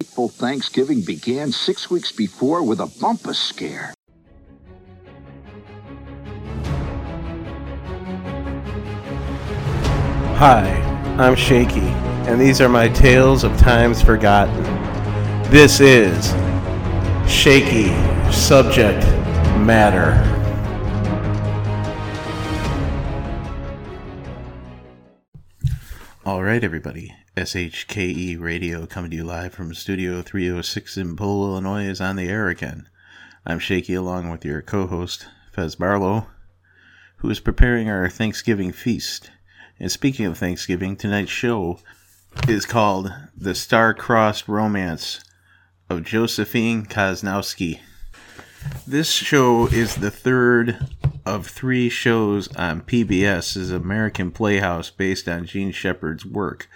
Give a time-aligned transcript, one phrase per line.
[0.00, 3.92] fateful Thanksgiving began six weeks before with a bumpus scare.
[10.36, 10.70] Hi,
[11.18, 11.80] I'm Shaky,
[12.30, 14.62] and these are my tales of times forgotten.
[15.50, 16.26] This is
[17.28, 17.88] Shaky
[18.30, 19.04] Subject
[19.58, 20.14] Matter.
[26.24, 27.17] All right, everybody.
[27.38, 32.28] SHKE Radio coming to you live from Studio 306 in Polo, Illinois is on the
[32.28, 32.88] air again.
[33.46, 36.26] I'm Shaky along with your co host, Fez Barlow,
[37.18, 39.30] who is preparing our Thanksgiving feast.
[39.78, 41.78] And speaking of Thanksgiving, tonight's show
[42.48, 45.22] is called The Star-Crossed Romance
[45.88, 47.78] of Josephine Cosnowski.
[48.84, 50.88] This show is the third
[51.28, 56.70] of three shows on PBS is American Playhouse based on Jean Shepherd's work,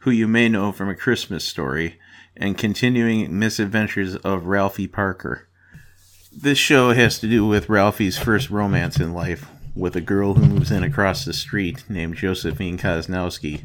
[0.00, 1.98] who you may know from A Christmas Story
[2.36, 5.48] and Continuing Misadventures of Ralphie Parker.
[6.30, 10.46] This show has to do with Ralphie's first romance in life with a girl who
[10.46, 13.64] moves in across the street named Josephine Cosnowski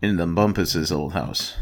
[0.00, 1.56] in the Bumpus's old house.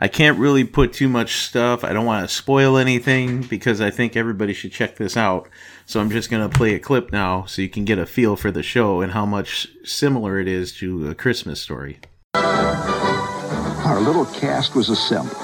[0.00, 1.82] I can't really put too much stuff.
[1.82, 5.48] I don't want to spoil anything because I think everybody should check this out.
[5.86, 8.36] So I'm just going to play a clip now so you can get a feel
[8.36, 11.98] for the show and how much similar it is to a Christmas story.
[12.34, 15.36] Our little cast was assembled.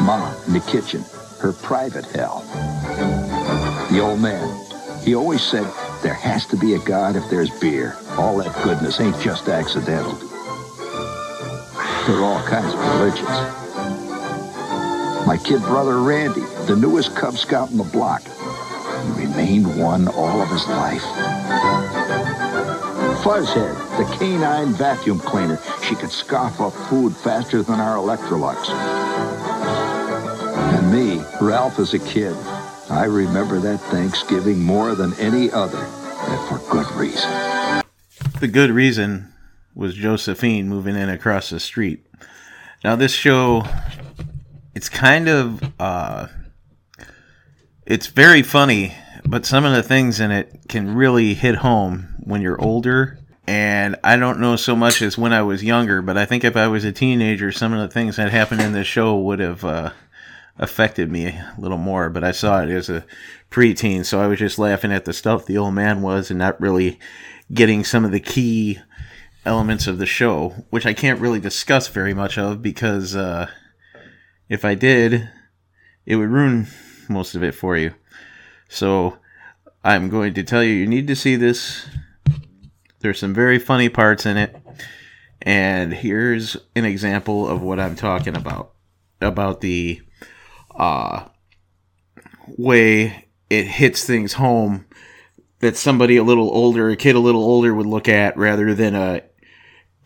[0.00, 1.04] Mom in the kitchen,
[1.40, 2.42] her private hell.
[3.90, 4.64] The old man,
[5.02, 5.64] he always said,
[6.02, 7.96] there has to be a God if there's beer.
[8.10, 10.12] All that goodness ain't just accidental.
[12.06, 13.61] There are all kinds of religions.
[15.26, 18.22] My kid brother Randy, the newest Cub Scout in the block.
[18.22, 21.02] He remained one all of his life.
[23.22, 25.60] Fuzzhead, the canine vacuum cleaner.
[25.84, 28.68] She could scoff up food faster than our Electrolux.
[30.74, 32.36] And me, Ralph as a kid.
[32.90, 37.30] I remember that Thanksgiving more than any other, and for good reason.
[38.40, 39.32] The good reason
[39.74, 42.04] was Josephine moving in across the street.
[42.82, 43.64] Now, this show,
[44.74, 46.28] it's kind of, uh,
[47.86, 48.94] it's very funny,
[49.24, 53.18] but some of the things in it can really hit home when you're older.
[53.46, 56.56] And I don't know so much as when I was younger, but I think if
[56.56, 59.64] I was a teenager, some of the things that happened in the show would have
[59.64, 59.90] uh,
[60.58, 62.08] affected me a little more.
[62.08, 63.04] But I saw it as a
[63.50, 66.60] preteen, so I was just laughing at the stuff the old man was and not
[66.60, 67.00] really
[67.52, 68.78] getting some of the key
[69.44, 73.50] elements of the show, which I can't really discuss very much of because uh,
[74.48, 75.28] if I did,
[76.06, 76.66] it would ruin
[77.08, 77.94] most of it for you.
[78.68, 79.18] So
[79.84, 81.86] I'm going to tell you, you need to see this.
[83.00, 84.56] There's some very funny parts in it.
[85.40, 88.72] And here's an example of what I'm talking about
[89.20, 90.00] about the
[90.74, 91.24] uh,
[92.56, 94.86] way it hits things home
[95.58, 98.94] that somebody a little older, a kid a little older would look at rather than
[98.94, 99.22] a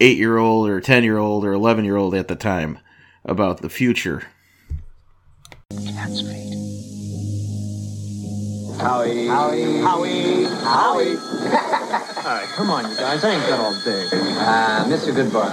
[0.01, 2.79] eight year old or 10 year old or 11 year old at the time
[3.26, 4.22] about the future.
[5.70, 6.47] Cat's fate.
[8.81, 9.26] Howie.
[9.26, 9.81] Howie.
[9.81, 10.44] Howie.
[10.64, 11.16] Howie.
[12.26, 13.25] All right, come on, you guys.
[13.25, 14.09] I ain't got all day.
[14.38, 15.12] Ah, Mr.
[15.14, 15.50] Goodbar.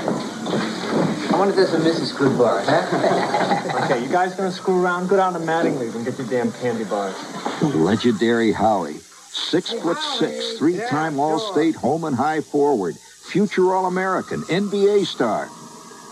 [1.32, 2.14] I wanted this from Mrs.
[2.14, 3.84] Goodbar, huh?
[3.84, 5.08] Okay, you guys gonna screw around?
[5.08, 7.16] Go down to Mattingly and get your damn candy bars.
[7.62, 8.98] Legendary Howie.
[9.30, 15.50] Six foot six, three-time All-State Hohman High forward, future All-American, NBA star.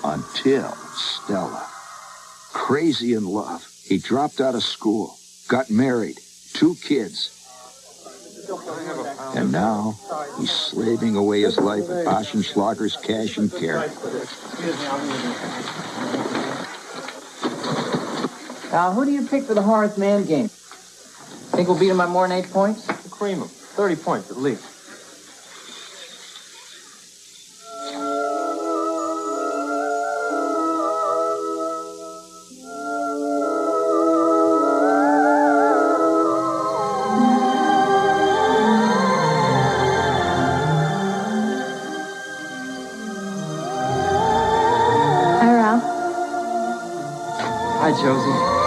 [0.03, 1.67] Until Stella.
[2.53, 3.67] Crazy in love.
[3.83, 5.17] He dropped out of school,
[5.47, 6.17] got married,
[6.53, 7.37] two kids.
[9.35, 9.95] And now
[10.37, 13.87] he's slaving away his life at Oschenschlager's Cash and Care.
[18.71, 20.47] Now, who do you pick for the Horace Mann game?
[20.47, 22.87] Think we'll beat him by more than eight points?
[23.09, 23.47] Cream them.
[23.47, 24.70] 30 points at least.
[47.99, 48.61] Josie.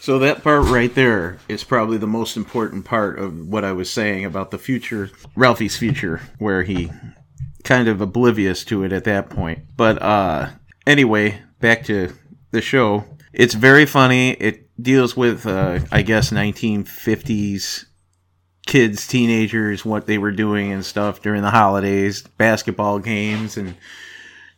[0.00, 3.88] So that part right there is probably the most important part of what I was
[3.88, 6.90] saying about the future, Ralphie's future, where he
[7.62, 9.60] kind of oblivious to it at that point.
[9.76, 10.50] But uh
[10.86, 12.12] anyway, back to
[12.50, 13.04] the show.
[13.32, 14.30] It's very funny.
[14.32, 17.84] It deals with uh I guess 1950s
[18.66, 23.76] kids, teenagers, what they were doing and stuff during the holidays, basketball games and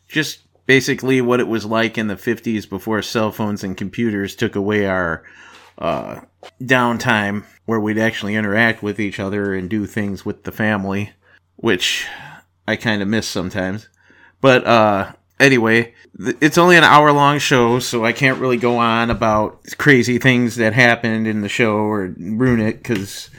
[0.09, 4.57] just basically what it was like in the 50s before cell phones and computers took
[4.57, 5.23] away our
[5.79, 6.21] uh,
[6.63, 11.13] downtime where we'd actually interact with each other and do things with the family,
[11.57, 12.07] which
[12.67, 13.89] I kind of miss sometimes.
[14.41, 18.77] But uh, anyway, th- it's only an hour long show, so I can't really go
[18.79, 23.31] on about crazy things that happened in the show or ruin it because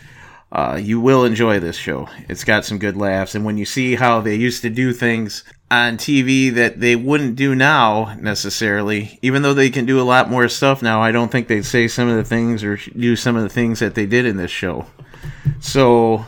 [0.52, 2.10] uh, you will enjoy this show.
[2.28, 5.44] It's got some good laughs, and when you see how they used to do things
[5.72, 10.30] on TV that they wouldn't do now necessarily, even though they can do a lot
[10.30, 13.36] more stuff now, I don't think they'd say some of the things or do some
[13.36, 14.86] of the things that they did in this show.
[15.60, 16.26] So,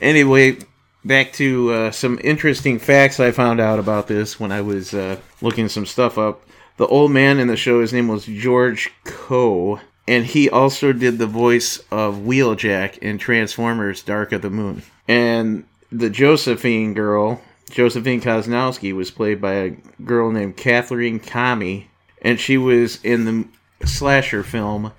[0.00, 0.58] anyway,
[1.04, 5.16] back to uh, some interesting facts I found out about this when I was uh,
[5.40, 6.42] looking some stuff up.
[6.76, 11.18] The old man in the show, his name was George Coe, and he also did
[11.18, 14.82] the voice of Wheeljack in Transformers Dark of the Moon.
[15.06, 17.42] And the Josephine girl,
[17.72, 19.70] Josephine Cosnowski, was played by a
[20.04, 21.86] girl named Kathleen Kamhi,
[22.20, 24.92] and she was in the slasher film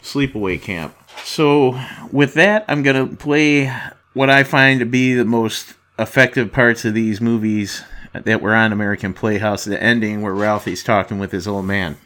[0.00, 0.96] Sleepaway Camp.
[1.24, 1.78] So,
[2.12, 3.74] with that, I'm going to play
[4.14, 7.82] what I find to be the most effective parts of these movies
[8.12, 11.96] that were on American Playhouse, the ending where Ralphie's talking with his old man.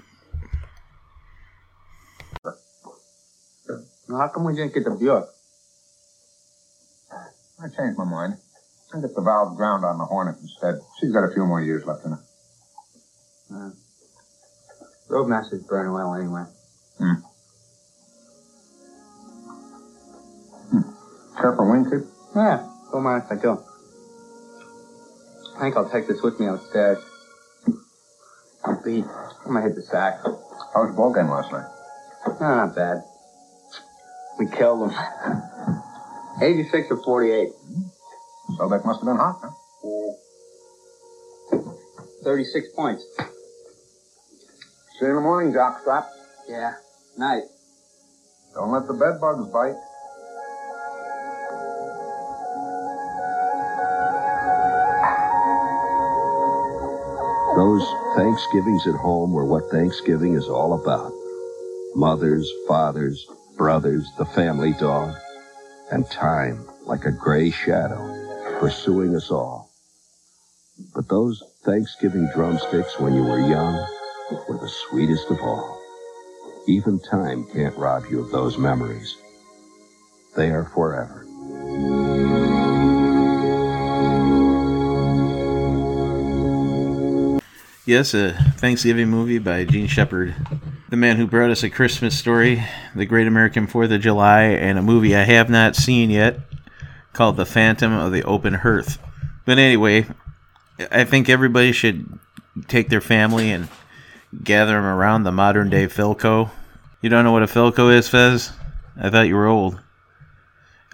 [4.08, 5.24] How come we didn't get the Buick?
[7.62, 8.36] I changed my mind.
[8.94, 10.76] I get the valve ground on the Hornet instead.
[11.00, 12.20] She's got a few more years left in her.
[13.52, 13.70] Uh,
[15.10, 16.44] Roadmaster's burning well anyway.
[16.98, 17.14] Hmm.
[21.40, 22.02] Care for wing, kid?
[22.36, 23.58] Yeah, don't mind if I do.
[25.56, 26.98] I think I'll take this with me upstairs.
[28.64, 29.04] I'm beat.
[29.44, 30.20] I'm gonna hit the sack.
[30.22, 31.66] How was the ball game last night?
[32.40, 32.98] No, not bad.
[34.38, 34.96] We killed them.
[36.40, 37.48] 86 or 48.
[38.56, 39.50] Sobek must have been hot, huh?
[42.22, 43.04] 36 points.
[43.18, 43.24] See
[45.02, 46.04] you in the morning, jockstrap.
[46.48, 46.74] Yeah.
[47.18, 47.42] Night.
[48.54, 49.74] Don't let the bed bugs bite.
[57.56, 57.86] Those
[58.16, 61.12] Thanksgivings at home were what Thanksgiving is all about.
[61.96, 65.14] Mothers, fathers, brothers, the family dog,
[65.90, 68.23] and time like a gray shadow
[68.58, 69.70] pursuing us all.
[70.94, 73.74] But those Thanksgiving drumsticks when you were young
[74.48, 75.80] were the sweetest of all.
[76.66, 79.16] Even time can't rob you of those memories.
[80.36, 81.24] They are forever.
[87.86, 90.34] Yes, a Thanksgiving movie by Jean Shepherd.
[90.88, 92.64] The man who brought us a Christmas story,
[92.96, 96.38] The Great American Fourth of July, and a movie I have not seen yet
[97.14, 98.98] called The Phantom of the Open Hearth.
[99.46, 100.06] But anyway,
[100.90, 102.18] I think everybody should
[102.68, 103.68] take their family and
[104.42, 106.50] gather them around the modern day Philco.
[107.00, 108.52] You don't know what a Philco is, Fez?
[108.96, 109.80] I thought you were old.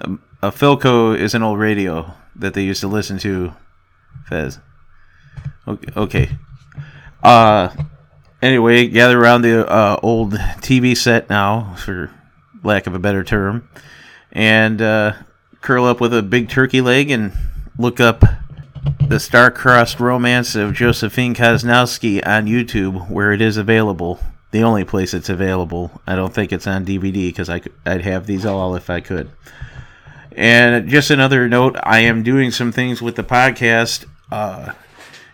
[0.01, 3.53] A, a Philco is an old radio that they used to listen to,
[4.27, 4.59] Fez.
[5.67, 5.93] Okay.
[5.97, 6.31] okay.
[7.23, 7.69] Uh,
[8.43, 12.11] anyway, gather around the uh, old TV set now, for
[12.63, 13.69] lack of a better term,
[14.33, 15.13] and uh,
[15.61, 17.33] curl up with a big turkey leg and
[17.79, 18.25] look up
[19.09, 24.21] the star-crossed romance of Josephine Cosnowski on YouTube, where it is available.
[24.53, 26.01] The only place it's available.
[26.07, 29.31] I don't think it's on DVD because I'd have these all if I could.
[30.33, 34.07] And just another note, I am doing some things with the podcast.
[34.33, 34.73] Uh,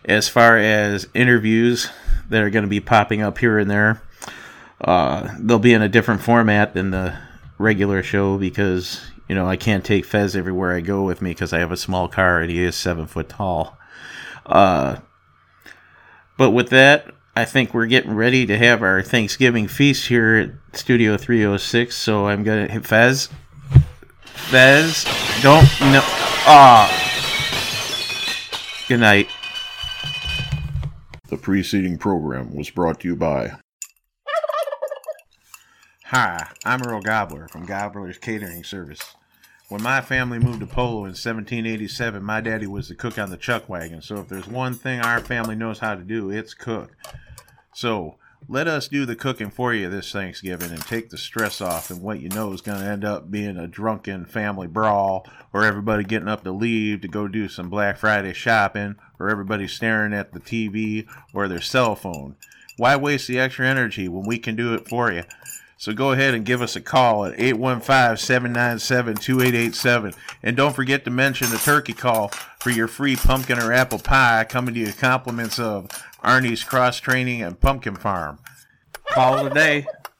[0.06, 1.90] as far as interviews
[2.28, 4.00] that are going to be popping up here and there.
[4.80, 7.16] Uh, they'll be in a different format than the
[7.58, 11.52] regular show because you know I can't take Fez everywhere I go with me because
[11.52, 13.76] I have a small car and he is seven foot tall.
[14.44, 14.98] Uh,
[16.36, 20.78] but with that, I think we're getting ready to have our Thanksgiving feast here at
[20.78, 21.96] Studio 306.
[21.96, 23.28] So I'm gonna hit Fez.
[24.24, 25.04] Fez,
[25.42, 26.00] don't no.
[26.48, 27.02] Ah.
[28.88, 29.28] Good night.
[31.28, 33.50] The preceding program was brought to you by.
[36.10, 39.16] Hi, I'm Earl Gobbler from Gobbler's Catering Service.
[39.68, 43.36] When my family moved to Polo in 1787, my daddy was the cook on the
[43.36, 44.00] chuck wagon.
[44.00, 46.92] So if there's one thing our family knows how to do, it's cook.
[47.74, 51.90] So let us do the cooking for you this Thanksgiving and take the stress off
[51.90, 55.64] and what you know is going to end up being a drunken family brawl or
[55.64, 60.14] everybody getting up to leave to go do some Black Friday shopping or everybody staring
[60.14, 62.36] at the TV or their cell phone.
[62.76, 65.24] Why waste the extra energy when we can do it for you?
[65.78, 70.16] So go ahead and give us a call at 815-797-2887.
[70.42, 72.28] And don't forget to mention the turkey call
[72.60, 75.88] for your free pumpkin or apple pie coming to you compliments of
[76.24, 78.38] Arnie's Cross Training and Pumpkin Farm.
[79.10, 79.86] Call today.